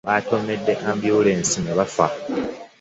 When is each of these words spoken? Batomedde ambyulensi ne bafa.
Batomedde 0.09 0.73
ambyulensi 0.89 1.57
ne 1.61 1.73
bafa. 1.77 2.07